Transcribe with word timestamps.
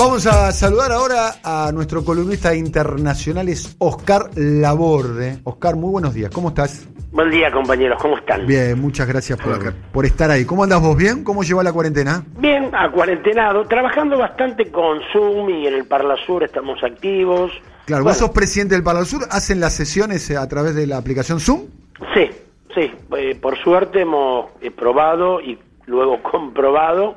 Vamos 0.00 0.26
a 0.26 0.50
saludar 0.50 0.92
ahora 0.92 1.34
a 1.44 1.70
nuestro 1.74 2.02
columnista 2.02 2.54
internacional, 2.54 3.50
es 3.50 3.76
Oscar 3.78 4.30
Laborde. 4.34 5.40
Oscar, 5.44 5.76
muy 5.76 5.90
buenos 5.90 6.14
días, 6.14 6.30
¿cómo 6.30 6.48
estás? 6.48 6.88
Buen 7.12 7.30
día, 7.30 7.52
compañeros, 7.52 8.00
¿cómo 8.00 8.16
están? 8.16 8.46
Bien, 8.46 8.80
muchas 8.80 9.06
gracias 9.06 9.38
por, 9.38 9.74
por 9.74 10.06
estar 10.06 10.30
ahí. 10.30 10.46
¿Cómo 10.46 10.64
andas 10.64 10.80
vos? 10.80 10.96
¿Bien? 10.96 11.22
¿Cómo 11.22 11.42
lleva 11.42 11.62
la 11.62 11.74
cuarentena? 11.74 12.24
Bien, 12.38 12.74
a 12.74 12.90
cuarentenado, 12.90 13.66
trabajando 13.66 14.16
bastante 14.16 14.70
con 14.70 15.00
Zoom 15.12 15.50
y 15.50 15.66
en 15.66 15.74
el 15.74 15.84
Parla 15.84 16.16
Sur 16.24 16.44
estamos 16.44 16.82
activos. 16.82 17.52
Claro, 17.84 18.02
vos 18.02 18.16
sos 18.16 18.30
presidente 18.30 18.76
del 18.76 18.82
Parla 18.82 19.04
Sur, 19.04 19.24
¿hacen 19.30 19.60
las 19.60 19.74
sesiones 19.74 20.30
a 20.30 20.48
través 20.48 20.74
de 20.74 20.86
la 20.86 20.96
aplicación 20.96 21.40
Zoom? 21.40 21.66
Sí, 22.14 22.30
sí, 22.74 22.90
eh, 23.18 23.34
por 23.38 23.58
suerte 23.58 24.00
hemos 24.00 24.46
eh, 24.62 24.70
probado 24.70 25.42
y 25.42 25.58
luego 25.84 26.22
comprobado 26.30 27.16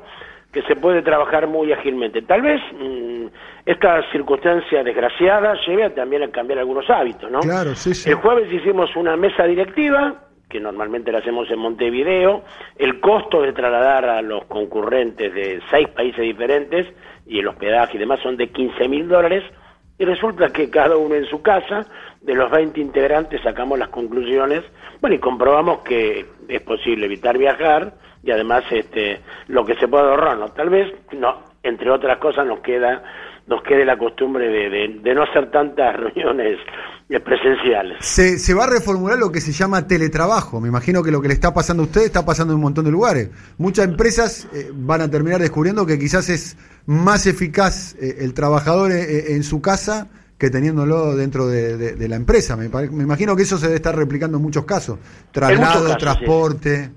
que 0.54 0.62
se 0.62 0.76
puede 0.76 1.02
trabajar 1.02 1.48
muy 1.48 1.72
ágilmente. 1.72 2.22
Tal 2.22 2.40
vez 2.40 2.60
mm, 2.72 3.26
esta 3.66 4.08
circunstancia 4.12 4.84
desgraciada 4.84 5.54
lleve 5.66 5.90
también 5.90 6.22
a 6.22 6.30
cambiar 6.30 6.60
algunos 6.60 6.88
hábitos, 6.88 7.28
¿no? 7.30 7.40
Claro, 7.40 7.74
sí, 7.74 7.92
sí. 7.92 8.08
El 8.08 8.16
jueves 8.16 8.50
hicimos 8.52 8.94
una 8.94 9.16
mesa 9.16 9.44
directiva, 9.44 10.14
que 10.48 10.60
normalmente 10.60 11.10
la 11.10 11.18
hacemos 11.18 11.50
en 11.50 11.58
Montevideo, 11.58 12.44
el 12.78 13.00
costo 13.00 13.42
de 13.42 13.52
trasladar 13.52 14.04
a 14.04 14.22
los 14.22 14.44
concurrentes 14.44 15.34
de 15.34 15.60
seis 15.72 15.88
países 15.88 16.20
diferentes 16.20 16.86
y 17.26 17.40
el 17.40 17.48
hospedaje 17.48 17.96
y 17.96 18.00
demás 18.00 18.20
son 18.20 18.36
de 18.36 18.48
15 18.48 18.88
mil 18.88 19.08
dólares, 19.08 19.42
y 19.98 20.04
resulta 20.04 20.50
que 20.50 20.70
cada 20.70 20.96
uno 20.96 21.14
en 21.14 21.26
su 21.26 21.42
casa, 21.42 21.86
de 22.20 22.34
los 22.34 22.50
20 22.50 22.80
integrantes 22.80 23.42
sacamos 23.42 23.78
las 23.78 23.88
conclusiones, 23.88 24.64
bueno, 25.00 25.16
y 25.16 25.20
comprobamos 25.20 25.80
que 25.80 26.26
es 26.48 26.60
posible 26.62 27.06
evitar 27.06 27.38
viajar, 27.38 27.94
y 28.22 28.30
además 28.30 28.64
este 28.70 29.20
lo 29.48 29.64
que 29.64 29.76
se 29.76 29.86
puede 29.86 30.04
ahorrar, 30.04 30.38
¿no? 30.38 30.48
Tal 30.48 30.70
vez, 30.70 30.92
no, 31.12 31.53
entre 31.64 31.90
otras 31.90 32.18
cosas 32.18 32.46
nos 32.46 32.60
queda 32.60 33.02
nos 33.46 33.62
quede 33.62 33.84
la 33.84 33.98
costumbre 33.98 34.48
de, 34.48 35.14
no 35.14 35.22
hacer 35.22 35.50
tantas 35.50 35.96
reuniones 36.00 36.58
presenciales. 37.24 37.98
Se, 38.00 38.38
se, 38.38 38.54
va 38.54 38.64
a 38.64 38.70
reformular 38.70 39.18
lo 39.18 39.30
que 39.30 39.40
se 39.40 39.52
llama 39.52 39.86
teletrabajo. 39.86 40.60
Me 40.60 40.68
imagino 40.68 41.02
que 41.02 41.10
lo 41.10 41.20
que 41.20 41.28
le 41.28 41.34
está 41.34 41.52
pasando 41.52 41.82
a 41.82 41.86
usted 41.86 42.02
está 42.02 42.24
pasando 42.24 42.52
en 42.52 42.56
un 42.56 42.62
montón 42.62 42.84
de 42.86 42.90
lugares. 42.90 43.30
Muchas 43.58 43.84
empresas 43.86 44.48
eh, 44.54 44.70
van 44.72 45.02
a 45.02 45.10
terminar 45.10 45.40
descubriendo 45.40 45.84
que 45.84 45.98
quizás 45.98 46.28
es 46.30 46.56
más 46.86 47.26
eficaz 47.26 47.94
eh, 48.00 48.16
el 48.20 48.32
trabajador 48.32 48.92
eh, 48.92 49.34
en 49.34 49.42
su 49.42 49.60
casa 49.60 50.08
que 50.38 50.50
teniéndolo 50.50 51.14
dentro 51.14 51.46
de, 51.46 52.08
la 52.08 52.16
empresa. 52.16 52.56
Me, 52.56 52.68
me, 52.68 53.02
imagino 53.04 53.36
que 53.36 53.42
eso 53.42 53.56
se 53.56 53.66
debe 53.66 53.76
estar 53.76 53.94
replicando 53.94 54.38
en 54.38 54.42
muchos 54.42 54.64
casos. 54.64 54.98
Traslado, 55.30 55.96
transporte. 55.96 56.90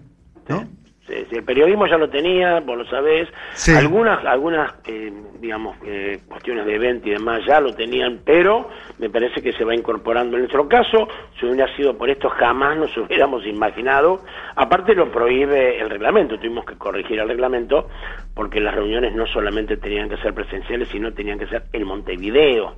¿no? 0.50 0.77
El 1.08 1.44
periodismo 1.44 1.88
ya 1.88 1.98
lo 1.98 2.10
tenía, 2.10 2.60
vos 2.60 2.78
lo 2.78 2.86
sabés. 2.86 3.30
Algunas, 3.76 4.24
algunas 4.26 4.74
eh, 4.86 5.12
digamos, 5.40 5.78
eh, 5.86 6.20
cuestiones 6.28 6.66
de 6.66 6.76
evento 6.76 7.08
y 7.08 7.12
demás 7.12 7.42
ya 7.46 7.60
lo 7.60 7.74
tenían, 7.74 8.22
pero 8.26 8.70
me 9.00 9.10
parece 9.10 9.42
que 9.42 9.54
se 9.54 9.64
va 9.64 9.74
incorporando. 9.74 10.36
En 10.36 10.44
nuestro 10.44 10.68
caso, 10.68 11.08
si 11.40 11.46
hubiera 11.46 11.74
sido 11.76 11.98
por 11.98 12.10
esto, 12.10 12.30
jamás 12.30 12.78
nos 12.78 12.98
hubiéramos 12.98 13.46
imaginado. 13.46 14.22
Aparte 14.56 14.96
lo 14.96 15.12
prohíbe 15.12 15.80
el 15.80 15.90
reglamento, 15.90 16.38
tuvimos 16.38 16.66
que 16.66 16.76
corregir 16.76 17.20
el 17.20 17.28
reglamento 17.28 17.88
porque 18.34 18.60
las 18.60 18.76
reuniones 18.76 19.16
no 19.16 19.26
solamente 19.28 19.78
tenían 19.78 20.10
que 20.10 20.18
ser 20.18 20.34
presenciales, 20.34 20.90
sino 20.90 21.14
tenían 21.14 21.40
que 21.40 21.48
ser 21.48 21.64
en 21.74 21.84
Montevideo. 21.86 22.76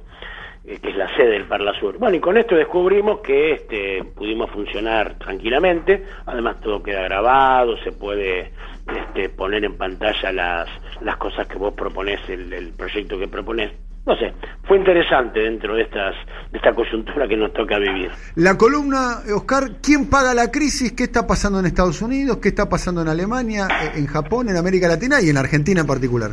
Eh, 0.66 0.78
que 0.82 0.90
es 0.90 0.98
la 0.98 1.08
sede 1.16 1.32
del 1.32 1.46
Parla 1.46 1.74
Sur. 1.80 1.98
Bueno, 1.98 2.18
y 2.18 2.20
con 2.20 2.38
esto 2.38 2.56
descubrimos 2.56 3.22
que 3.22 3.54
este, 3.54 4.04
pudimos 4.04 4.52
funcionar 4.52 5.18
tranquilamente, 5.18 6.04
además 6.26 6.60
todo 6.60 6.84
queda 6.84 7.02
grabado, 7.04 7.78
se 7.78 7.94
puede 7.94 8.52
este, 8.94 9.30
poner 9.30 9.64
en 9.64 9.78
pantalla 9.78 10.32
las, 10.34 10.70
las 11.02 11.18
cosas 11.18 11.48
que 11.48 11.58
vos 11.58 11.74
proponés, 11.74 12.20
el, 12.28 12.74
proyecto 12.78 13.18
que 13.18 13.28
proponés. 13.28 13.72
No 14.06 14.18
sé, 14.18 14.34
fue 14.64 14.78
interesante 14.78 15.40
dentro 15.40 15.76
de, 15.76 15.84
estas, 15.84 16.16
de 16.52 16.58
esta 16.58 16.74
coyuntura 16.74 17.28
que 17.28 17.38
nos 17.38 17.54
toca 17.54 17.78
vivir. 17.78 18.12
La 18.36 18.58
columna, 18.58 19.20
Oscar, 19.34 19.78
¿quién 19.82 20.10
paga 20.10 20.34
la 20.34 20.52
crisis? 20.52 20.92
¿Qué 20.92 21.04
está 21.04 21.26
pasando 21.26 21.60
en 21.60 21.68
Estados 21.68 22.02
Unidos? 22.02 22.38
¿Qué 22.38 22.50
está 22.50 22.68
pasando 22.68 23.02
en 23.02 23.08
Alemania, 23.08 23.68
en 23.96 24.08
Japón, 24.08 24.50
en 24.50 24.58
América 24.58 24.88
Latina 24.88 25.22
y 25.22 25.30
en 25.30 25.38
Argentina 25.38 25.82
en 25.82 25.88
particular? 25.88 26.32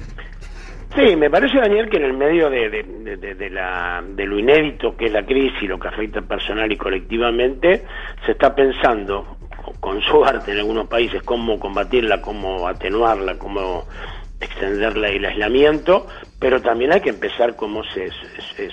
Sí, 0.96 1.14
me 1.14 1.28
parece, 1.28 1.58
Daniel, 1.58 1.90
que 1.90 1.98
en 1.98 2.04
el 2.04 2.14
medio 2.14 2.48
de, 2.48 2.70
de, 2.70 3.50
la, 3.50 4.02
de 4.02 4.24
lo 4.24 4.38
inédito 4.38 4.96
que 4.96 5.06
es 5.06 5.12
la 5.12 5.26
crisis, 5.26 5.68
lo 5.68 5.78
que 5.78 5.88
afecta 5.88 6.22
personal 6.22 6.72
y 6.72 6.76
colectivamente, 6.78 7.84
se 8.24 8.32
está 8.32 8.54
pensando, 8.54 9.36
con 9.78 10.00
suerte 10.00 10.52
en 10.52 10.58
algunos 10.58 10.88
países, 10.88 11.22
cómo 11.22 11.60
combatirla, 11.60 12.22
cómo 12.22 12.66
atenuarla, 12.66 13.38
cómo 13.38 13.84
extenderla 14.40 15.08
el 15.08 15.26
aislamiento, 15.26 16.06
pero 16.40 16.62
también 16.62 16.92
hay 16.92 17.02
que 17.02 17.10
empezar 17.10 17.56
cómo 17.56 17.82
se, 17.84 18.08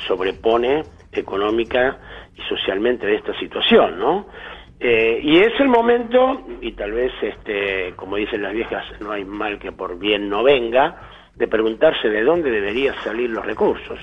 sobrepone 0.07 0.83
económica 1.11 1.97
y 2.37 2.41
socialmente 2.43 3.05
de 3.05 3.15
esta 3.15 3.37
situación, 3.37 3.99
¿no? 3.99 4.27
Eh, 4.79 5.19
y 5.21 5.39
es 5.39 5.59
el 5.59 5.67
momento, 5.67 6.41
y 6.61 6.71
tal 6.71 6.93
vez, 6.93 7.11
este, 7.21 7.93
como 7.97 8.15
dicen 8.15 8.41
las 8.41 8.53
viejas, 8.53 8.85
no 9.01 9.11
hay 9.11 9.25
mal 9.25 9.59
que 9.59 9.73
por 9.73 9.99
bien 9.99 10.29
no 10.29 10.41
venga, 10.41 11.09
de 11.35 11.47
preguntarse 11.47 12.09
de 12.09 12.23
dónde 12.23 12.51
deberían 12.51 12.95
salir 13.03 13.29
los 13.29 13.45
recursos. 13.45 13.99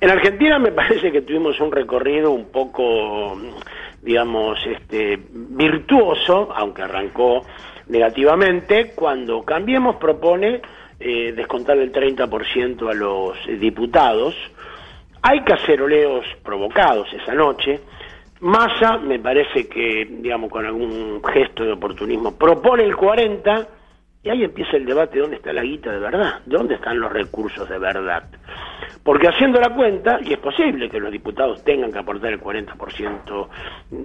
En 0.00 0.10
Argentina 0.10 0.58
me 0.58 0.72
parece 0.72 1.10
que 1.10 1.22
tuvimos 1.22 1.60
un 1.60 1.72
recorrido 1.72 2.30
un 2.30 2.46
poco, 2.46 3.36
digamos, 4.02 4.58
este, 4.66 5.18
virtuoso, 5.30 6.52
aunque 6.54 6.82
arrancó 6.82 7.44
negativamente, 7.88 8.92
cuando 8.94 9.42
Cambiemos 9.42 9.96
propone 9.96 10.60
eh, 11.00 11.32
descontar 11.32 11.78
el 11.78 11.92
30% 11.92 12.90
a 12.90 12.94
los 12.94 13.36
diputados. 13.60 14.34
Hay 15.22 15.42
caceroleos 15.42 16.24
provocados 16.44 17.08
esa 17.12 17.34
noche. 17.34 17.80
Massa, 18.40 18.98
me 18.98 19.18
parece 19.18 19.68
que, 19.68 20.06
digamos, 20.08 20.50
con 20.50 20.64
algún 20.64 21.20
gesto 21.24 21.64
de 21.64 21.72
oportunismo, 21.72 22.36
propone 22.36 22.84
el 22.84 22.96
40%, 22.96 23.66
y 24.22 24.30
ahí 24.30 24.44
empieza 24.44 24.76
el 24.76 24.84
debate 24.84 25.14
de 25.14 25.20
dónde 25.20 25.36
está 25.36 25.52
la 25.52 25.62
guita 25.62 25.92
de 25.92 25.98
verdad, 25.98 26.40
de 26.44 26.56
dónde 26.56 26.74
están 26.74 26.98
los 26.98 27.12
recursos 27.12 27.68
de 27.68 27.78
verdad. 27.78 28.24
Porque 29.02 29.28
haciendo 29.28 29.60
la 29.60 29.74
cuenta, 29.74 30.18
y 30.22 30.32
es 30.32 30.38
posible 30.38 30.90
que 30.90 30.98
los 30.98 31.12
diputados 31.12 31.62
tengan 31.64 31.92
que 31.92 31.98
aportar 31.98 32.32
el 32.32 32.40
40% 32.40 33.48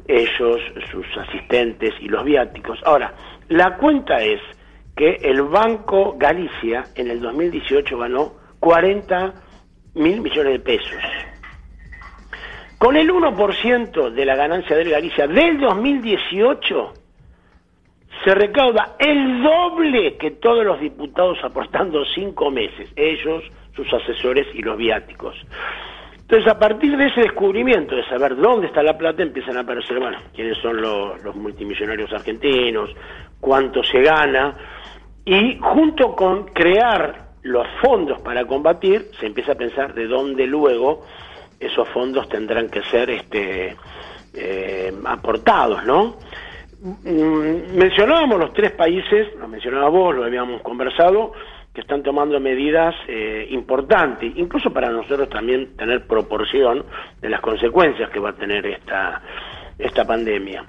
ellos, 0.08 0.62
sus 0.92 1.06
asistentes 1.18 1.94
y 2.00 2.08
los 2.08 2.24
viáticos. 2.24 2.80
Ahora, 2.86 3.14
la 3.50 3.76
cuenta 3.78 4.22
es 4.22 4.40
que 4.96 5.18
el 5.22 5.42
Banco 5.42 6.16
Galicia 6.18 6.86
en 6.96 7.10
el 7.10 7.20
2018 7.20 7.98
ganó 7.98 8.34
40 8.60 9.34
mil 9.96 10.22
millones 10.22 10.54
de 10.54 10.60
pesos. 10.60 11.02
Con 12.78 12.96
el 12.96 13.10
1% 13.10 14.10
de 14.12 14.26
la 14.26 14.36
ganancia 14.36 14.76
del 14.76 14.90
Galicia 14.90 15.28
del 15.28 15.60
2018, 15.60 16.94
se 18.24 18.34
recauda 18.34 18.96
el 19.00 19.44
doble 19.44 20.18
que 20.18 20.32
todos 20.32 20.66
los 20.66 20.80
diputados 20.80 21.38
aportando 21.44 22.04
cinco 22.06 22.50
meses, 22.50 22.90
ellos, 22.96 23.44
sus 23.76 23.92
asesores 23.94 24.48
y 24.54 24.62
los 24.62 24.78
viáticos. 24.78 25.36
Entonces, 26.22 26.50
a 26.50 26.58
partir 26.58 26.96
de 26.96 27.08
ese 27.08 27.22
descubrimiento, 27.22 27.96
de 27.96 28.06
saber 28.06 28.36
dónde 28.38 28.68
está 28.68 28.82
la 28.82 28.98
plata, 28.98 29.22
empiezan 29.22 29.58
a 29.58 29.62
aparecer, 29.62 30.00
bueno, 30.00 30.18
quiénes 30.34 30.58
son 30.60 30.82
los, 30.82 31.22
los 31.22 31.36
multimillonarios 31.36 32.12
argentinos, 32.14 32.90
cuánto 33.40 33.84
se 33.84 34.02
gana, 34.02 34.56
y 35.26 35.58
junto 35.60 36.16
con 36.16 36.46
crear 36.46 37.34
los 37.44 37.68
fondos 37.82 38.22
para 38.22 38.46
combatir, 38.46 39.10
se 39.20 39.26
empieza 39.26 39.52
a 39.52 39.56
pensar 39.56 39.94
de 39.94 40.08
dónde 40.08 40.48
luego 40.48 41.06
esos 41.60 41.88
fondos 41.90 42.28
tendrán 42.30 42.70
que 42.70 42.82
ser 42.84 43.10
este, 43.10 43.76
eh, 44.34 44.94
aportados, 45.06 45.84
¿no? 45.86 46.18
Mm, 46.84 47.78
mencionábamos 47.78 48.38
los 48.38 48.54
tres 48.54 48.72
países, 48.72 49.34
lo 49.40 49.48
mencionaba 49.48 49.88
vos, 49.88 50.14
lo 50.14 50.26
habíamos 50.26 50.62
conversado, 50.62 51.32
que 51.74 51.80
están 51.80 52.04
tomando 52.04 52.38
medidas 52.42 52.94
eh, 53.08 53.48
importantes, 53.52 54.34
incluso 54.36 54.72
para 54.72 54.90
nosotros 54.90 55.30
también 55.30 55.78
tener 55.78 56.06
proporción 56.06 56.84
de 57.22 57.30
las 57.30 57.40
consecuencias 57.40 58.10
que 58.10 58.20
va 58.20 58.32
a 58.32 58.34
tener 58.34 58.66
esta, 58.66 59.22
esta 59.80 60.06
pandemia. 60.06 60.66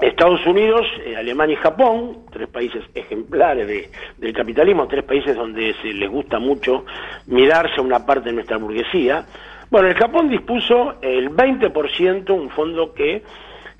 Estados 0.00 0.46
Unidos, 0.46 0.86
eh, 1.04 1.16
Alemania 1.16 1.54
y 1.54 1.62
Japón, 1.62 2.18
tres 2.30 2.48
países 2.48 2.84
ejemplares 2.94 3.66
de, 3.66 3.90
del 4.18 4.32
capitalismo, 4.32 4.86
tres 4.86 5.02
países 5.02 5.34
donde 5.34 5.74
se 5.82 5.88
les 5.92 6.08
gusta 6.08 6.38
mucho 6.38 6.84
mirarse 7.26 7.80
a 7.80 7.82
una 7.82 8.06
parte 8.06 8.28
de 8.28 8.34
nuestra 8.36 8.58
burguesía. 8.58 9.26
Bueno, 9.70 9.88
el 9.88 9.94
Japón 9.94 10.28
dispuso 10.28 10.94
el 11.02 11.30
20%, 11.30 12.30
un 12.30 12.50
fondo 12.50 12.94
que 12.94 13.24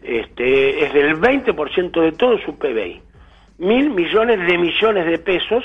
este, 0.02 0.84
es 0.84 0.92
del 0.92 1.20
20% 1.20 2.00
de 2.00 2.12
todo 2.12 2.38
su 2.38 2.56
PBI. 2.58 3.02
Mil 3.58 3.90
millones 3.90 4.46
de 4.46 4.58
millones 4.58 5.06
de 5.06 5.18
pesos, 5.18 5.64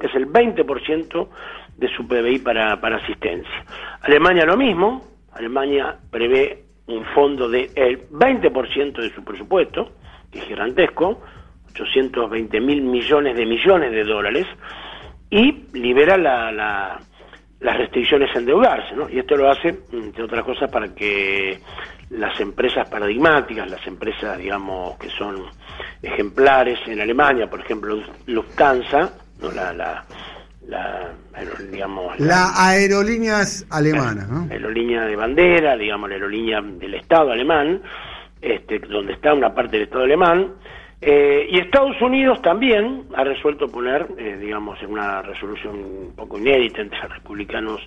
que 0.00 0.06
es 0.06 0.14
el 0.14 0.26
20% 0.26 1.28
de 1.76 1.88
su 1.88 2.06
PBI 2.06 2.38
para, 2.38 2.80
para 2.80 2.96
asistencia. 2.96 3.64
Alemania 4.00 4.46
lo 4.46 4.56
mismo, 4.56 5.02
Alemania 5.32 5.96
prevé 6.10 6.64
un 6.86 7.04
fondo 7.14 7.48
del 7.48 7.68
20% 8.10 9.00
de 9.00 9.10
su 9.10 9.24
presupuesto, 9.24 9.92
que 10.30 10.38
es 10.38 10.44
gigantesco, 10.44 11.20
820 11.70 12.60
mil 12.60 12.82
millones 12.82 13.36
de 13.36 13.46
millones 13.46 13.92
de 13.92 14.04
dólares, 14.04 14.46
y 15.30 15.64
libera 15.72 16.16
la, 16.16 17.00
las 17.62 17.78
restricciones 17.78 18.34
a 18.34 18.38
endeudarse, 18.40 18.94
¿no? 18.94 19.08
Y 19.08 19.18
esto 19.18 19.36
lo 19.36 19.50
hace, 19.50 19.78
entre 19.92 20.24
otras 20.24 20.44
cosas, 20.44 20.70
para 20.70 20.92
que 20.94 21.60
las 22.10 22.38
empresas 22.40 22.88
paradigmáticas, 22.88 23.70
las 23.70 23.86
empresas, 23.86 24.36
digamos, 24.36 24.98
que 24.98 25.08
son 25.10 25.44
ejemplares 26.02 26.78
en 26.86 27.00
Alemania, 27.00 27.48
por 27.48 27.60
ejemplo, 27.60 28.02
Lufthansa, 28.26 29.12
¿no? 29.40 29.50
la, 29.52 29.72
la, 29.72 30.04
la 30.66 31.10
digamos 31.70 32.18
la 32.20 32.52
aerolíneas 32.54 33.66
alemanas 33.70 34.28
¿no? 34.28 34.46
aerolínea 34.48 35.04
de 35.06 35.16
bandera 35.16 35.76
digamos 35.76 36.08
la 36.08 36.14
aerolínea 36.14 36.60
del 36.62 36.94
Estado 36.94 37.32
alemán 37.32 37.82
este, 38.40 38.78
donde 38.78 39.14
está 39.14 39.32
una 39.34 39.52
parte 39.52 39.72
del 39.72 39.86
Estado 39.86 40.04
alemán 40.04 40.52
eh, 41.02 41.48
y 41.50 41.58
Estados 41.58 42.00
Unidos 42.00 42.40
también 42.42 43.06
ha 43.14 43.24
resuelto 43.24 43.68
poner 43.68 44.06
eh, 44.16 44.36
digamos 44.40 44.80
en 44.82 44.92
una 44.92 45.20
resolución 45.22 45.74
un 45.74 46.14
poco 46.16 46.38
inédita 46.38 46.80
entre 46.80 47.00
republicanos 47.08 47.80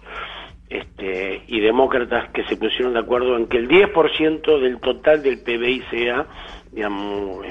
este, 0.69 1.43
y 1.47 1.59
demócratas 1.61 2.29
que 2.31 2.43
se 2.43 2.57
pusieron 2.57 2.93
de 2.93 2.99
acuerdo 2.99 3.37
en 3.37 3.47
que 3.47 3.57
el 3.57 3.69
10% 3.69 4.59
del 4.59 4.79
total 4.79 5.23
del 5.23 5.39
PBI 5.39 5.83
sea 5.89 6.25
digamos, 6.75 7.45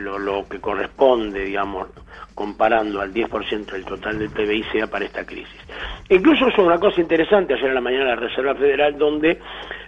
lo, 0.00 0.48
que 0.48 0.58
corresponde, 0.60 1.44
digamos, 1.44 1.88
comparando 2.34 3.02
al 3.02 3.12
10% 3.12 3.66
del 3.66 3.84
total 3.84 4.18
del 4.18 4.30
PBI 4.30 4.62
sea 4.72 4.86
para 4.86 5.04
esta 5.04 5.26
crisis. 5.26 5.60
Incluso 6.08 6.48
es 6.48 6.56
una 6.56 6.78
cosa 6.78 7.02
interesante 7.02 7.52
ayer 7.52 7.66
en 7.66 7.74
la 7.74 7.80
mañana 7.82 8.04
la 8.06 8.16
Reserva 8.16 8.54
Federal 8.54 8.96
donde 8.96 9.38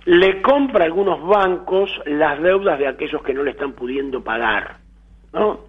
le 0.04 0.42
compra 0.42 0.82
a 0.82 0.86
algunos 0.86 1.26
bancos 1.26 1.90
las 2.04 2.42
deudas 2.42 2.78
de 2.78 2.88
aquellos 2.88 3.22
que 3.22 3.32
no 3.32 3.42
le 3.42 3.52
están 3.52 3.72
pudiendo 3.72 4.22
pagar, 4.22 4.76
¿no? 5.32 5.60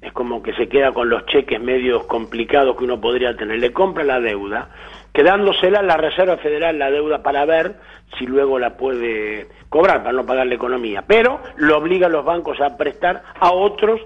Es 0.00 0.12
como 0.12 0.42
que 0.42 0.52
se 0.54 0.68
queda 0.68 0.92
con 0.92 1.08
los 1.08 1.24
cheques 1.26 1.60
medios 1.60 2.04
complicados 2.04 2.76
que 2.76 2.84
uno 2.84 3.00
podría 3.00 3.34
tener. 3.36 3.58
Le 3.58 3.72
compra 3.72 4.04
la 4.04 4.20
deuda 4.20 4.68
quedándosela 5.14 5.80
la 5.80 5.96
Reserva 5.96 6.36
Federal 6.36 6.78
la 6.78 6.90
deuda 6.90 7.22
para 7.22 7.46
ver 7.46 7.76
si 8.18 8.26
luego 8.26 8.58
la 8.58 8.76
puede 8.76 9.46
cobrar, 9.70 10.02
para 10.02 10.12
no 10.12 10.26
pagar 10.26 10.46
la 10.46 10.56
economía, 10.56 11.04
pero 11.06 11.40
lo 11.56 11.78
obliga 11.78 12.08
a 12.08 12.10
los 12.10 12.24
bancos 12.24 12.60
a 12.60 12.76
prestar 12.76 13.22
a 13.38 13.52
otros 13.52 14.00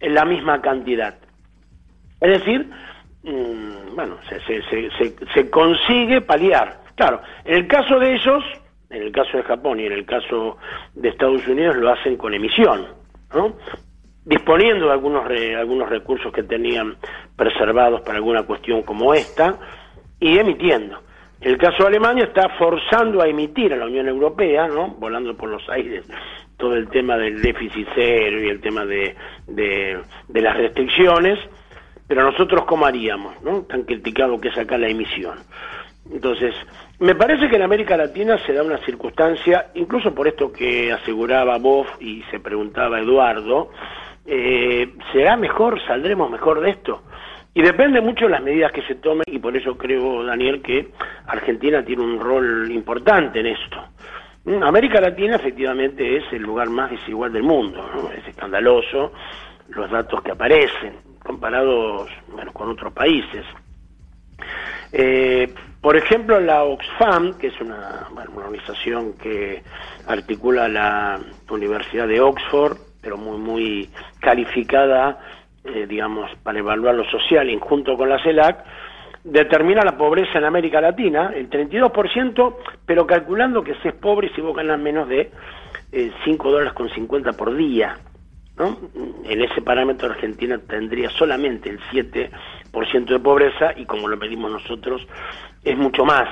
la 0.00 0.24
misma 0.24 0.60
cantidad. 0.60 1.14
Es 2.20 2.40
decir, 2.40 2.68
mm, 3.22 3.94
bueno, 3.94 4.16
se, 4.28 4.62
se, 5.32 5.50
consigue 5.50 6.20
paliar. 6.20 6.80
Claro, 6.96 7.22
en 7.44 7.54
el 7.54 7.68
caso 7.68 8.00
de 8.00 8.14
ellos, 8.14 8.44
en 8.90 9.02
el 9.02 9.12
caso 9.12 9.36
de 9.36 9.44
Japón 9.44 9.78
y 9.78 9.86
en 9.86 9.92
el 9.92 10.04
caso 10.04 10.58
de 10.94 11.08
Estados 11.08 11.46
Unidos, 11.46 11.76
lo 11.76 11.90
hacen 11.90 12.16
con 12.16 12.34
emisión, 12.34 12.86
¿no? 13.32 13.54
Disponiendo 14.28 14.86
de 14.86 14.92
algunos, 14.92 15.24
algunos 15.58 15.88
recursos 15.88 16.30
que 16.32 16.42
tenían 16.42 16.96
preservados 17.34 18.02
para 18.02 18.16
alguna 18.16 18.42
cuestión 18.42 18.82
como 18.82 19.14
esta, 19.14 19.58
y 20.20 20.38
emitiendo. 20.38 20.98
El 21.40 21.56
caso 21.56 21.84
de 21.84 21.88
Alemania 21.88 22.24
está 22.24 22.48
forzando 22.58 23.22
a 23.22 23.28
emitir 23.28 23.72
a 23.72 23.76
la 23.76 23.86
Unión 23.86 24.08
Europea, 24.08 24.66
¿no? 24.66 24.88
volando 24.98 25.36
por 25.36 25.48
los 25.48 25.66
aires, 25.70 26.04
todo 26.56 26.74
el 26.74 26.88
tema 26.88 27.16
del 27.16 27.40
déficit 27.40 27.86
cero 27.94 28.42
y 28.42 28.48
el 28.48 28.60
tema 28.60 28.84
de, 28.84 29.14
de, 29.46 30.02
las 30.42 30.56
restricciones, 30.56 31.38
pero 32.06 32.24
nosotros 32.24 32.64
cómo 32.66 32.84
haríamos, 32.84 33.40
¿no? 33.42 33.62
Tan 33.62 33.84
criticado 33.84 34.40
que 34.40 34.48
es 34.48 34.58
acá 34.58 34.76
la 34.76 34.88
emisión. 34.88 35.38
Entonces, 36.10 36.54
me 36.98 37.14
parece 37.14 37.48
que 37.48 37.56
en 37.56 37.62
América 37.62 37.96
Latina 37.96 38.38
se 38.44 38.52
da 38.52 38.64
una 38.64 38.78
circunstancia, 38.78 39.70
incluso 39.74 40.12
por 40.12 40.26
esto 40.26 40.50
que 40.50 40.90
aseguraba 40.90 41.58
Boff 41.58 41.86
y 42.00 42.22
se 42.30 42.40
preguntaba 42.40 42.98
Eduardo, 42.98 43.70
eh, 44.30 44.92
¿será 45.10 45.36
mejor, 45.38 45.80
saldremos 45.86 46.30
mejor 46.30 46.60
de 46.60 46.70
esto? 46.70 47.02
Y 47.54 47.62
depende 47.62 48.02
mucho 48.02 48.26
de 48.26 48.32
las 48.32 48.42
medidas 48.42 48.70
que 48.72 48.82
se 48.82 48.96
tomen 48.96 49.24
y 49.26 49.38
por 49.38 49.56
eso 49.56 49.76
creo, 49.78 50.22
Daniel, 50.22 50.60
que 50.60 50.90
Argentina 51.26 51.82
tiene 51.82 52.02
un 52.02 52.20
rol 52.20 52.70
importante 52.70 53.40
en 53.40 53.46
esto. 53.46 53.82
Mm, 54.44 54.62
América 54.62 55.00
Latina 55.00 55.36
efectivamente 55.36 56.18
es 56.18 56.24
el 56.32 56.42
lugar 56.42 56.68
más 56.68 56.90
desigual 56.90 57.32
del 57.32 57.42
mundo, 57.42 58.10
es 58.16 58.28
escandaloso 58.28 59.12
los 59.70 59.90
datos 59.90 60.22
que 60.22 60.32
aparecen 60.32 60.96
comparados 61.22 62.10
con 62.52 62.70
otros 62.70 62.92
países. 62.92 63.46
Eh, 64.92 65.52
por 65.80 65.96
ejemplo, 65.96 66.38
la 66.40 66.64
Oxfam, 66.64 67.38
que 67.38 67.48
es 67.48 67.60
una 67.60 68.08
organización 68.34 69.14
que 69.14 69.62
articula 70.06 70.68
la 70.68 71.18
Universidad 71.50 72.06
de 72.06 72.20
Oxford, 72.20 72.76
pero 73.08 73.16
muy, 73.16 73.38
muy 73.38 73.90
calificada 74.20 75.18
eh, 75.64 75.86
digamos, 75.86 76.30
para 76.42 76.60
evaluar 76.60 76.94
lo 76.94 77.04
social 77.10 77.50
y 77.50 77.58
junto 77.58 77.96
con 77.96 78.08
la 78.08 78.22
CELAC, 78.22 78.64
determina 79.24 79.82
la 79.82 79.98
pobreza 79.98 80.38
en 80.38 80.44
América 80.44 80.80
Latina, 80.80 81.32
el 81.34 81.50
32%, 81.50 82.56
pero 82.86 83.06
calculando 83.06 83.62
que 83.62 83.74
se 83.82 83.88
es 83.88 83.94
pobre 83.94 84.30
si 84.34 84.40
vos 84.40 84.56
ganas 84.56 84.78
menos 84.78 85.08
de 85.08 85.30
eh, 85.92 86.12
5 86.24 86.50
dólares 86.50 86.72
con 86.72 86.88
50 86.88 87.32
por 87.32 87.54
día. 87.54 87.98
¿no? 88.56 88.78
En 89.24 89.42
ese 89.42 89.60
parámetro 89.60 90.10
Argentina 90.10 90.58
tendría 90.58 91.10
solamente 91.10 91.68
el 91.68 91.80
7% 91.92 92.30
de 93.04 93.18
pobreza 93.18 93.72
y 93.76 93.84
como 93.84 94.08
lo 94.08 94.16
medimos 94.16 94.50
nosotros 94.50 95.06
es 95.64 95.76
mucho 95.76 96.04
más. 96.04 96.28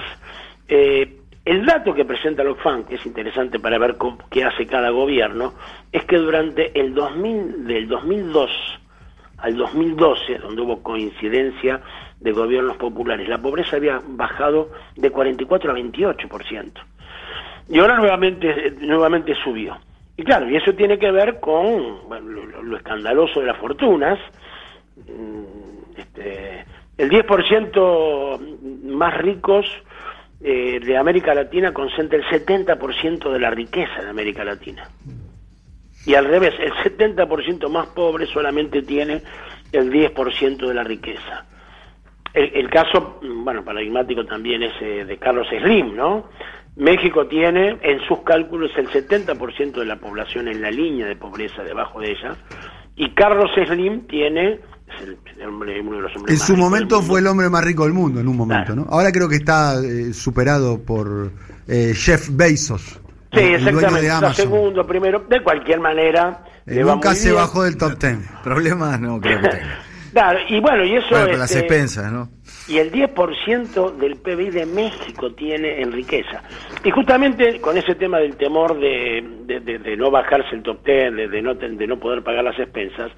Eh, 0.69 1.21
el 1.47 1.65
dato 1.65 1.95
que 1.95 2.05
presenta 2.05 2.43
el 2.43 2.49
OCFAN, 2.49 2.85
que 2.85 2.97
es 2.97 3.07
interesante 3.07 3.61
para 3.61 3.79
ver 3.79 3.95
qué 4.31 4.43
hace 4.43 4.67
cada 4.67 4.91
gobierno, 4.91 5.55
es 5.93 6.05
que 6.05 6.19
durante 6.19 6.79
el 6.79 6.93
2000, 6.93 7.69
del 7.69 7.89
2002 7.89 8.51
al 9.39 9.57
2012, 9.57 10.39
donde 10.39 10.63
hubo 10.63 10.83
coincidencia 10.83 11.81
de 12.19 12.33
gobiernos 12.33 12.77
populares, 12.79 13.29
la 13.29 13.39
pobreza 13.39 13.77
había 13.77 14.03
bajado 14.09 14.71
de 14.97 15.09
44 15.11 15.71
a 15.71 15.75
28%. 15.77 16.73
Y 17.69 17.79
ahora 17.79 17.97
nuevamente, 17.97 18.75
nuevamente 18.81 19.33
subió. 19.45 19.79
Y 20.17 20.25
claro, 20.25 20.51
y 20.51 20.57
eso 20.57 20.75
tiene 20.75 20.99
que 20.99 21.13
ver 21.13 21.39
con 21.39 22.01
lo, 22.65 22.77
escandaloso 22.77 23.39
de 23.39 23.47
las 23.47 23.59
fortunas. 23.59 24.19
Mm, 24.97 25.97
este, 25.97 26.65
el 26.99 27.09
10% 27.09 28.41
más 28.83 29.17
ricos 29.19 29.67
eh, 30.49 30.79
de 30.79 30.97
América 30.97 31.35
Latina 31.35 31.73
concentra 31.73 32.17
el 32.17 32.25
70% 32.25 33.33
de 33.33 33.41
la 33.41 33.51
riqueza 33.51 34.01
de 34.01 34.11
América 34.11 34.45
Latina 34.45 34.89
y 36.07 36.15
al 36.15 36.25
revés, 36.25 36.55
el 36.61 36.73
70% 36.73 37.69
más 37.69 37.89
pobre 37.89 38.27
solamente 38.27 38.81
tiene 38.83 39.23
el 39.73 39.93
10% 39.93 40.69
de 40.69 40.75
la 40.75 40.85
riqueza. 40.85 41.45
El, 42.33 42.69
caso, 42.71 43.19
bueno, 43.23 43.65
paradigmático 43.65 44.25
también 44.25 44.63
es 44.63 44.73
eh, 44.81 45.05
de 45.05 45.17
Carlos 45.17 45.49
Slim, 45.49 45.97
¿no? 45.97 46.29
México 46.77 47.27
tiene 47.27 47.79
en 47.81 47.99
sus 48.07 48.21
cálculos 48.21 48.71
el 48.77 48.89
70% 48.89 49.73
de 49.73 49.87
la 49.87 49.97
población 49.97 50.47
en 50.47 50.61
la 50.61 50.71
línea 50.71 51.07
de 51.07 51.17
pobreza 51.17 51.65
debajo 51.65 52.01
de 52.01 52.13
ella, 52.13 52.37
y 52.95 53.11
Carlos 53.11 53.51
Slim 53.55 54.07
tiene 54.07 54.61
el, 55.01 55.47
hombre, 55.47 55.81
uno 55.81 55.97
de 55.97 56.03
los 56.03 56.17
hombres 56.17 56.41
en 56.41 56.47
su 56.47 56.57
momento 56.57 57.03
fue 57.03 57.21
el 57.21 57.27
hombre 57.27 57.49
más 57.49 57.65
rico 57.65 57.85
del 57.85 57.93
mundo, 57.93 58.21
en 58.21 58.29
un 58.29 58.37
momento, 58.37 58.75
¿no? 58.75 58.87
Ahora 58.89 59.13
creo 59.13 59.29
que 59.29 59.37
está 59.37 59.81
eh, 59.83 60.13
superado 60.13 60.81
por 60.83 61.31
eh, 61.69 61.95
Jeff 61.95 62.29
Bezos. 62.31 63.01
Sí, 63.33 63.41
exactamente. 63.41 64.35
segundo, 64.35 64.87
primero, 64.87 65.25
de 65.29 65.43
cualquier 65.43 65.81
manera. 65.81 66.45
Eh, 66.67 66.83
nunca 66.83 67.15
se 67.15 67.33
bajó 67.33 67.65
del 67.65 67.77
top 67.77 67.99
ten. 67.99 68.25
Problemas 68.43 69.01
no 69.01 69.21
creo 69.21 69.41
que 69.41 69.51
Claro, 70.13 70.39
y 70.49 70.61
bueno, 70.61 70.85
y 70.85 70.97
eso. 70.97 71.09
Bueno, 71.11 71.37
las 71.37 71.51
este, 71.51 71.61
expensas, 71.61 72.11
¿no? 72.11 72.31
Y 72.69 72.79
el 72.79 72.91
10% 72.91 73.97
del 73.97 74.17
PBI 74.17 74.51
de 74.51 74.67
México 74.67 75.33
tiene 75.33 75.81
en 75.81 75.93
riqueza. 75.93 76.43
Y 76.83 76.91
justamente 76.91 77.61
con 77.61 77.77
ese 77.77 77.95
tema 77.95 78.19
del 78.19 78.37
temor 78.37 78.79
de, 78.79 79.23
de, 79.47 79.97
no 79.97 80.11
bajarse 80.11 80.57
el 80.57 80.63
top 80.63 80.83
ten, 80.83 81.17
de, 81.17 81.43
no, 81.43 81.55
de 81.55 81.87
no 81.87 81.99
poder 81.99 82.23
pagar 82.23 82.45
las 82.45 82.59
expensas, 82.59 83.13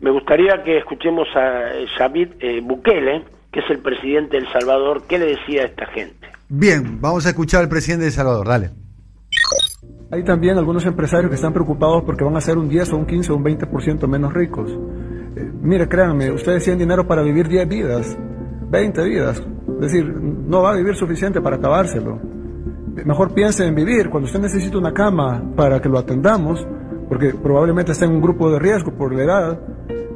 me 0.00 0.10
gustaría 0.10 0.62
que 0.64 0.78
escuchemos 0.78 1.28
a 1.34 1.70
Xavier 1.96 2.36
eh, 2.40 2.60
Bukele, 2.60 3.24
que 3.52 3.60
es 3.60 3.70
el 3.70 3.78
presidente 3.78 4.36
de 4.36 4.46
El 4.46 4.52
Salvador, 4.52 5.02
qué 5.08 5.18
le 5.18 5.26
decía 5.26 5.62
a 5.62 5.66
esta 5.66 5.86
gente. 5.86 6.28
Bien, 6.48 7.00
vamos 7.00 7.26
a 7.26 7.30
escuchar 7.30 7.62
al 7.62 7.68
presidente 7.68 8.02
de 8.02 8.08
El 8.08 8.14
Salvador, 8.14 8.46
dale. 8.46 8.70
Hay 10.10 10.24
también 10.24 10.56
algunos 10.56 10.86
empresarios 10.86 11.28
que 11.28 11.34
están 11.34 11.52
preocupados 11.52 12.02
porque 12.04 12.24
van 12.24 12.36
a 12.36 12.40
ser 12.40 12.56
un 12.56 12.68
10 12.68 12.92
o 12.92 12.96
un 12.96 13.06
15 13.06 13.32
o 13.32 13.36
un 13.36 13.44
20% 13.44 14.08
menos 14.08 14.32
ricos. 14.32 14.70
Eh, 14.70 15.50
mire, 15.60 15.86
créanme, 15.86 16.30
ustedes 16.30 16.64
tienen 16.64 16.78
dinero 16.78 17.06
para 17.06 17.22
vivir 17.22 17.46
10 17.46 17.68
vidas, 17.68 18.18
20 18.70 19.04
vidas. 19.04 19.42
Es 19.76 19.80
decir, 19.80 20.06
no 20.06 20.62
va 20.62 20.72
a 20.72 20.76
vivir 20.76 20.94
suficiente 20.94 21.40
para 21.40 21.56
acabárselo. 21.56 22.18
Mejor 23.04 23.32
piense 23.32 23.66
en 23.66 23.74
vivir. 23.74 24.10
Cuando 24.10 24.26
usted 24.26 24.40
necesita 24.40 24.78
una 24.78 24.92
cama 24.92 25.42
para 25.56 25.80
que 25.80 25.88
lo 25.88 25.98
atendamos, 25.98 26.66
porque 27.08 27.34
probablemente 27.34 27.92
está 27.92 28.04
en 28.04 28.12
un 28.12 28.20
grupo 28.20 28.50
de 28.50 28.58
riesgo 28.58 28.92
por 28.92 29.14
la 29.14 29.22
edad, 29.22 29.60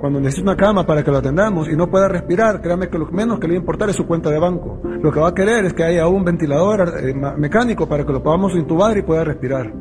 cuando 0.00 0.20
necesita 0.20 0.50
una 0.50 0.56
cama 0.56 0.84
para 0.84 1.04
que 1.04 1.12
lo 1.12 1.18
atendamos 1.18 1.68
y 1.68 1.76
no 1.76 1.88
pueda 1.88 2.08
respirar, 2.08 2.60
créame 2.60 2.88
que 2.88 2.98
lo 2.98 3.06
menos 3.06 3.38
que 3.38 3.46
le 3.46 3.54
va 3.54 3.58
a 3.58 3.60
importar 3.60 3.88
es 3.88 3.94
su 3.94 4.04
cuenta 4.04 4.30
de 4.30 4.38
banco. 4.40 4.80
Lo 5.00 5.12
que 5.12 5.20
va 5.20 5.28
a 5.28 5.34
querer 5.34 5.64
es 5.64 5.74
que 5.74 5.84
haya 5.84 6.08
un 6.08 6.24
ventilador 6.24 6.92
eh, 7.00 7.14
mecánico 7.36 7.88
para 7.88 8.04
que 8.04 8.12
lo 8.12 8.20
podamos 8.20 8.52
intubar 8.56 8.98
y 8.98 9.02
pueda 9.02 9.22
respirar. 9.22 9.72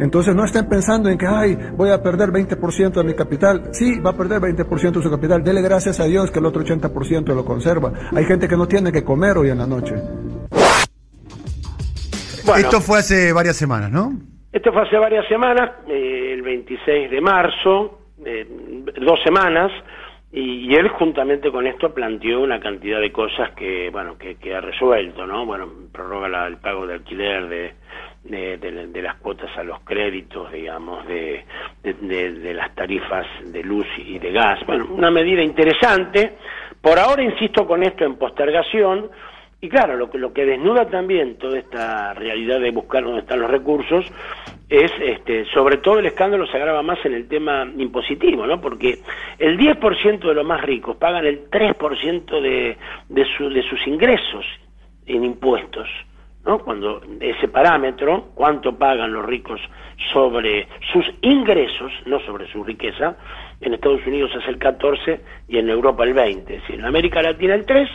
Entonces 0.00 0.34
no 0.34 0.44
estén 0.44 0.68
pensando 0.68 1.08
en 1.08 1.18
que, 1.18 1.26
ay, 1.26 1.56
voy 1.76 1.90
a 1.90 2.02
perder 2.02 2.30
20% 2.30 2.92
de 2.92 3.04
mi 3.04 3.14
capital. 3.14 3.70
Sí, 3.72 3.98
va 4.00 4.10
a 4.10 4.16
perder 4.16 4.40
20% 4.40 4.92
de 4.92 5.02
su 5.02 5.10
capital. 5.10 5.42
Dele 5.42 5.62
gracias 5.62 6.00
a 6.00 6.04
Dios 6.04 6.30
que 6.30 6.38
el 6.38 6.46
otro 6.46 6.62
80% 6.62 7.34
lo 7.34 7.44
conserva. 7.44 7.92
Hay 8.14 8.24
gente 8.24 8.48
que 8.48 8.56
no 8.56 8.66
tiene 8.66 8.92
que 8.92 9.02
comer 9.02 9.36
hoy 9.38 9.50
en 9.50 9.58
la 9.58 9.66
noche. 9.66 9.94
Esto 12.56 12.80
fue 12.80 12.98
hace 12.98 13.32
varias 13.32 13.56
semanas, 13.56 13.90
¿no? 13.90 14.12
Esto 14.52 14.72
fue 14.72 14.82
hace 14.82 14.96
varias 14.96 15.26
semanas, 15.28 15.70
eh, 15.88 16.32
el 16.32 16.42
26 16.42 17.10
de 17.10 17.20
marzo, 17.20 18.00
eh, 18.24 18.46
dos 19.02 19.20
semanas, 19.22 19.70
y, 20.32 20.74
él 20.74 20.88
juntamente 20.88 21.50
con 21.50 21.66
esto 21.66 21.92
planteó 21.92 22.40
una 22.40 22.60
cantidad 22.60 23.00
de 23.00 23.12
cosas 23.12 23.52
que, 23.52 23.90
bueno, 23.90 24.16
que, 24.18 24.54
ha 24.54 24.60
resuelto, 24.60 25.26
¿no? 25.26 25.46
Bueno, 25.46 25.68
prorroga 25.92 26.46
el 26.46 26.58
pago 26.58 26.86
de 26.86 26.94
alquiler 26.94 27.48
de, 27.48 27.72
de, 28.24 29.02
las 29.02 29.16
cuotas 29.16 29.50
a 29.56 29.62
los 29.62 29.80
créditos, 29.80 30.52
digamos, 30.52 31.06
de, 31.06 31.44
de, 31.82 32.54
las 32.54 32.74
tarifas 32.74 33.26
de 33.44 33.62
luz 33.62 33.86
y 33.98 34.18
de 34.18 34.32
gas. 34.32 34.60
Bueno, 34.66 34.86
una 34.90 35.10
medida 35.10 35.42
interesante. 35.42 36.36
Por 36.80 36.98
ahora 36.98 37.22
insisto 37.22 37.66
con 37.66 37.82
esto 37.82 38.04
en 38.04 38.16
postergación, 38.16 39.10
y 39.60 39.68
claro, 39.68 39.96
lo 39.96 40.08
que, 40.08 40.18
lo 40.18 40.32
que 40.32 40.44
desnuda 40.44 40.88
también 40.88 41.36
toda 41.36 41.58
esta 41.58 42.14
realidad 42.14 42.60
de 42.60 42.70
buscar 42.70 43.02
dónde 43.02 43.20
están 43.20 43.40
los 43.40 43.50
recursos 43.50 44.06
es, 44.68 44.92
este, 45.00 45.46
sobre 45.46 45.78
todo 45.78 45.98
el 45.98 46.06
escándalo 46.06 46.46
se 46.46 46.56
agrava 46.56 46.82
más 46.82 47.04
en 47.04 47.14
el 47.14 47.26
tema 47.26 47.66
impositivo, 47.76 48.46
¿no? 48.46 48.60
Porque 48.60 48.98
el 49.38 49.58
10% 49.58 50.20
de 50.20 50.34
los 50.34 50.46
más 50.46 50.60
ricos 50.62 50.96
pagan 50.96 51.26
el 51.26 51.50
3% 51.50 52.40
de, 52.40 52.76
de, 53.08 53.24
su, 53.36 53.48
de 53.48 53.62
sus 53.62 53.84
ingresos 53.86 54.44
en 55.06 55.24
impuestos, 55.24 55.88
¿no? 56.48 56.58
Cuando 56.60 57.02
ese 57.20 57.46
parámetro, 57.48 58.30
cuánto 58.34 58.76
pagan 58.78 59.12
los 59.12 59.26
ricos 59.26 59.60
sobre 60.14 60.66
sus 60.92 61.04
ingresos, 61.20 61.92
no 62.06 62.20
sobre 62.20 62.50
su 62.50 62.64
riqueza, 62.64 63.16
en 63.60 63.74
Estados 63.74 64.04
Unidos 64.06 64.30
es 64.34 64.48
el 64.48 64.56
14 64.56 65.20
y 65.46 65.58
en 65.58 65.68
Europa 65.68 66.04
el 66.04 66.14
20, 66.14 66.54
es 66.54 66.62
decir, 66.62 66.80
en 66.80 66.86
América 66.86 67.20
Latina 67.20 67.54
el 67.54 67.66
3 67.66 67.88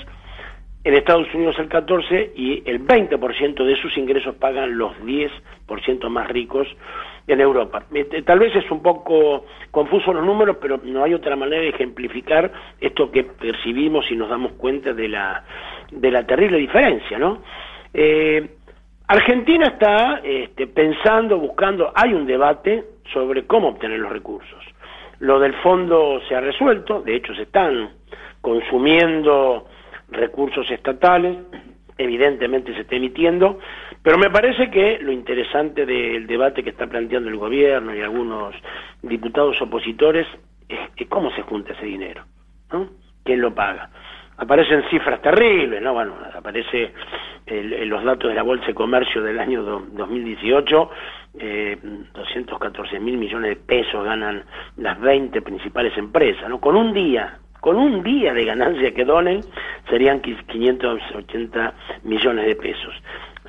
en 0.84 0.94
Estados 0.96 1.34
Unidos 1.34 1.56
el 1.60 1.70
14 1.70 2.34
y 2.36 2.62
el 2.70 2.86
20% 2.86 3.64
de 3.64 3.76
sus 3.78 3.98
ingresos 3.98 4.36
pagan 4.36 4.78
los 4.78 4.92
10% 5.00 6.10
más 6.10 6.28
ricos 6.28 6.68
en 7.26 7.40
Europa. 7.40 7.86
Este, 7.94 8.22
tal 8.22 8.40
vez 8.40 8.54
es 8.56 8.70
un 8.70 8.84
poco 8.84 9.46
confuso 9.72 10.14
los 10.14 10.26
números, 10.26 10.58
pero 10.62 10.82
no 10.84 11.04
hay 11.04 11.14
otra 11.14 11.38
manera 11.38 11.62
de 11.62 11.70
ejemplificar 11.70 12.52
esto 12.82 13.10
que 13.10 13.24
percibimos 13.24 14.12
y 14.12 14.16
nos 14.16 14.30
damos 14.30 14.52
cuenta 14.54 14.94
de 14.94 15.08
la, 15.08 15.46
de 15.90 16.12
la 16.12 16.28
terrible 16.28 16.58
diferencia, 16.58 17.18
¿no? 17.18 17.42
Eh, 17.94 18.50
Argentina 19.08 19.68
está 19.68 20.22
este, 20.24 20.68
pensando, 20.68 21.38
buscando, 21.38 21.92
hay 21.94 22.14
un 22.14 22.26
debate 22.26 22.84
sobre 23.12 23.46
cómo 23.46 23.70
obtener 23.70 24.00
los 24.00 24.12
recursos. 24.12 24.64
Lo 25.20 25.40
del 25.40 25.54
fondo 25.56 26.20
se 26.28 26.36
ha 26.36 26.42
resuelto, 26.42 27.02
de 27.02 27.16
hecho 27.16 27.34
se 27.36 27.44
están 27.44 27.92
consumiendo 28.42 29.68
recursos 30.10 30.70
estatales, 30.72 31.38
evidentemente 31.98 32.74
se 32.74 32.82
está 32.82 32.96
emitiendo, 32.96 33.60
pero 34.02 34.18
me 34.18 34.30
parece 34.30 34.70
que 34.70 35.00
lo 35.00 35.12
interesante 35.12 35.86
del 35.86 36.28
debate 36.28 36.64
que 36.64 36.72
está 36.72 36.88
planteando 36.88 37.30
el 37.30 37.38
gobierno 37.38 37.96
y 37.96 38.02
algunos 38.02 38.56
diputados 39.02 39.62
opositores 39.62 40.28
es, 40.68 41.08
cómo 41.08 41.32
se 41.32 41.42
junta 41.44 41.74
ese 41.74 41.86
dinero, 41.86 42.26
¿no? 42.72 42.90
¿Quién 43.24 43.42
lo 43.42 43.54
paga? 43.54 43.90
Aparecen 44.38 44.84
cifras 44.90 45.22
terribles, 45.22 45.82
¿no? 45.82 45.94
Bueno, 45.94 46.16
aparece 46.34 46.92
los 47.46 48.04
datos 48.04 48.30
de 48.30 48.36
la 48.36 48.44
Bolsa 48.44 48.68
de 48.68 48.74
Comercio 48.74 49.22
del 49.22 49.40
año 49.40 49.64
2018, 49.64 50.90
eh, 51.40 51.78
214 52.14 53.00
mil 53.00 53.18
millones 53.18 53.50
de 53.50 53.56
pesos 53.56 54.04
ganan 54.04 54.44
las 54.78 55.00
20 55.00 55.42
principales 55.42 55.98
empresas, 55.98 56.48
¿no? 56.48 56.62
Con 56.62 56.76
un 56.76 56.94
día, 56.94 57.38
con 57.60 57.76
un 57.76 58.04
día 58.04 58.34
de 58.34 58.46
ganancia 58.46 58.94
que 58.94 59.04
donen, 59.04 59.42
serían 59.90 60.22
580 60.22 61.74
millones 62.04 62.46
de 62.46 62.56
pesos. 62.56 62.94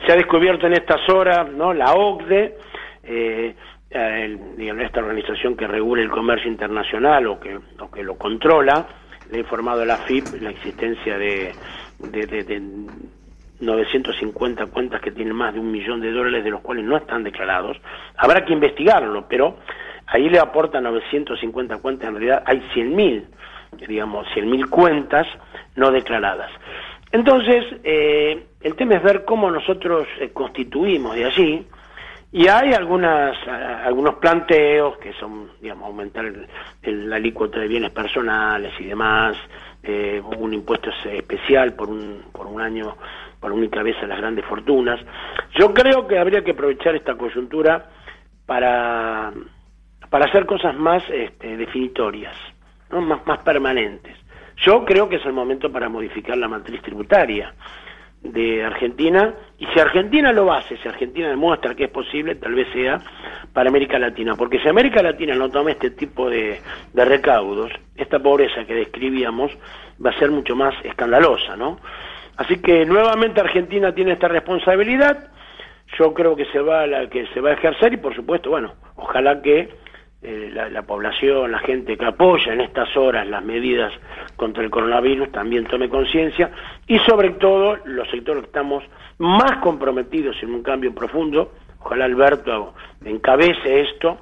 Se 0.05 0.13
ha 0.13 0.17
descubierto 0.17 0.67
en 0.67 0.73
estas 0.73 1.09
horas, 1.09 1.51
¿no? 1.53 1.73
La 1.73 1.95
OCDE, 1.95 2.57
eh, 3.05 3.55
esta 3.91 5.01
organización 5.01 5.57
que 5.57 5.69
regula 5.69 6.03
el 6.03 6.11
comercio 6.11 6.51
internacional 6.51 7.27
o 7.29 7.39
que, 7.39 7.61
lo 8.03 8.17
controla, 8.17 8.89
le 9.31 9.37
ha 9.37 9.41
informado 9.41 9.83
a 9.83 9.87
la 9.87 9.99
FIP 9.99 10.41
la 10.41 10.51
existencia 10.51 11.17
de 11.17 11.53
950 13.61 14.67
cuentas 14.67 15.01
que 15.01 15.11
tienen 15.11 15.35
más 15.35 15.55
de 15.55 15.61
un 15.61 15.71
millón 15.71 16.01
de 16.01 16.13
dólares, 16.13 16.45
de 16.45 16.51
los 16.51 16.61
cuales 16.61 16.85
no 16.85 16.97
están 16.97 17.23
declarados. 17.25 17.77
Habrá 18.17 18.45
que 18.45 18.53
investigarlo, 18.53 19.27
pero 19.29 19.59
ahí 20.07 20.29
le 20.29 20.39
aporta 20.39 20.81
950 20.81 21.79
cuentas, 21.79 22.09
en 22.09 22.15
realidad 22.15 22.43
hay 22.47 22.61
100.000 22.75 23.25
digamos, 23.89 24.27
100.000 24.29 24.69
cuentas 24.69 25.27
no 25.77 25.91
declaradas. 25.91 26.51
Entonces, 27.13 27.65
eh, 27.85 28.47
el 28.61 28.75
tema 28.75 28.97
es 28.97 29.03
ver 29.03 29.25
cómo 29.25 29.51
nosotros 29.51 30.07
eh, 30.21 30.31
constituimos 30.33 31.15
de 31.15 31.25
allí, 31.25 31.67
y 32.33 32.49
hay 32.49 32.73
algunas, 32.73 33.37
algunos 33.47 34.17
planteos 34.17 34.99
que 34.99 35.13
son, 35.13 35.53
digamos, 35.61 35.87
aumentar 35.87 36.25
el, 36.25 37.09
la 37.09 37.15
alícuota 37.15 37.61
de 37.61 37.69
bienes 37.69 37.93
personales 37.93 38.73
y 38.81 38.87
demás, 38.87 39.37
eh, 39.85 40.21
un 40.39 40.53
impuesto 40.53 40.91
especial 41.13 41.75
por 41.75 41.91
un, 41.91 42.25
por 42.33 42.49
un 42.49 42.61
año, 42.61 42.97
por 43.45 43.53
única 43.53 43.83
vez 43.83 43.95
a 44.03 44.07
las 44.07 44.17
grandes 44.17 44.43
fortunas. 44.47 44.99
Yo 45.61 45.75
creo 45.75 46.09
que 46.09 46.19
habría 46.19 46.43
que 46.43 46.53
aprovechar 46.53 46.97
esta 46.97 47.15
coyuntura 47.15 47.91
para, 48.47 49.35
para 50.09 50.25
hacer 50.25 50.47
cosas 50.47 50.75
más 50.75 51.03
este, 51.11 51.59
definitorias 51.59 52.35
más, 52.89 53.27
más 53.27 53.41
permanentes. 53.41 54.17
Yo 54.65 54.83
creo 54.87 55.11
que 55.11 55.17
es 55.17 55.27
el 55.27 55.35
momento 55.35 55.71
para 55.71 55.91
modificar 55.91 56.39
la 56.39 56.49
matriz 56.49 56.81
tributaria 56.81 57.53
de 58.23 58.65
Argentina 58.65 59.35
y 59.59 59.67
si 59.67 59.79
Argentina 59.79 60.33
lo 60.33 60.51
hace, 60.51 60.79
si 60.79 60.89
Argentina 60.89 61.29
demuestra 61.29 61.75
que 61.75 61.85
es 61.85 61.91
posible, 61.91 62.37
tal 62.37 62.55
vez 62.55 62.67
sea 62.73 62.99
para 63.53 63.69
América 63.69 63.99
Latina, 63.99 64.37
porque 64.39 64.59
si 64.61 64.69
América 64.71 65.03
Latina 65.03 65.35
no 65.35 65.51
toma 65.51 65.73
este 65.73 65.91
tipo 65.91 66.31
de, 66.31 66.63
de 66.95 67.05
recaudos, 67.05 67.71
esta 67.95 68.21
pobreza 68.21 68.65
que 68.65 68.75
describíamos 68.75 69.53
va 70.03 70.13
a 70.13 70.19
ser 70.19 70.31
mucho 70.31 70.57
más 70.57 70.75
escandalosa, 70.83 71.59
¿no? 71.59 71.79
Así 72.37 72.61
que 72.61 72.85
nuevamente 72.85 73.41
Argentina 73.41 73.95
tiene 73.95 74.13
esta 74.13 74.29
responsabilidad, 74.29 75.31
yo 75.99 76.13
creo 76.13 76.35
que 76.35 76.47
se 76.47 76.59
va 76.59 76.83
a 76.83 77.09
que 77.09 77.27
se 77.29 77.41
va 77.41 77.51
a 77.51 77.55
ejercer 77.55 77.93
y 77.93 77.97
por 77.99 78.15
supuesto, 78.15 78.51
bueno, 78.51 78.75
ojalá 78.97 79.41
que 79.41 79.69
eh, 80.23 80.51
la, 80.53 80.83
población, 80.83 81.53
la 81.53 81.59
gente 81.59 81.99
que 81.99 82.05
apoya 82.07 82.55
en 82.55 82.63
estas 82.63 82.97
horas 82.97 83.29
las 83.29 83.45
medidas 83.45 83.93
contra 84.37 84.65
el 84.65 84.71
coronavirus 84.71 85.31
también 85.31 85.67
tome 85.67 85.91
conciencia 85.91 86.51
y 86.87 86.99
sobre 87.01 87.31
todo 87.33 87.77
los 87.85 88.09
sectores 88.11 88.41
que 88.41 88.47
estamos 88.47 88.83
más 89.19 89.59
comprometidos 89.59 90.35
en 90.43 90.55
un 90.55 90.63
cambio 90.63 90.95
profundo, 90.95 91.53
ojalá 91.79 92.07
Alberto 92.07 92.75
encabece 93.05 93.83
esto, 93.83 94.19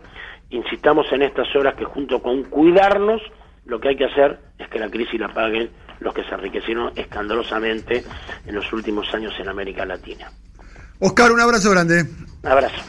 insistamos 0.51 1.07
en 1.13 1.23
estas 1.23 1.55
horas 1.55 1.75
que 1.77 1.85
junto 1.85 2.21
con 2.21 2.43
cuidarnos, 2.45 3.23
lo 3.65 3.79
que 3.79 3.91
hay 3.91 3.97
que 3.97 4.07
hacer 4.07 4.41
es 4.59 4.69
que 4.69 4.81
la 4.81 4.91
crisis 4.91 5.21
la 5.21 5.29
paguen 5.29 5.71
los 6.03 6.15
que 6.15 6.25
se 6.25 6.35
enriquecieron 6.35 6.93
escandalosamente 6.97 8.05
en 8.47 8.55
los 8.55 8.73
últimos 8.73 9.13
años 9.15 9.33
en 9.39 9.49
América 9.49 9.85
Latina. 9.85 10.31
Oscar, 10.99 11.33
un 11.33 11.41
abrazo 11.41 11.71
grande. 11.71 12.07
Un 12.43 12.51
abrazo. 12.51 12.83